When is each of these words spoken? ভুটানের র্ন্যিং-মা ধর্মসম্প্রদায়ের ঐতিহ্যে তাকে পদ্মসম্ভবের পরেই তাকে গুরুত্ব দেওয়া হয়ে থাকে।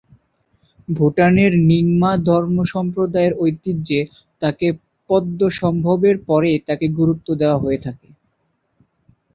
ভুটানের 0.89 1.51
র্ন্যিং-মা 1.57 2.11
ধর্মসম্প্রদায়ের 2.27 3.33
ঐতিহ্যে 3.39 3.99
তাকে 4.41 4.67
পদ্মসম্ভবের 5.09 6.15
পরেই 6.27 6.57
তাকে 6.67 6.85
গুরুত্ব 6.99 7.27
দেওয়া 7.41 7.57
হয়ে 7.63 7.79
থাকে। 7.85 8.07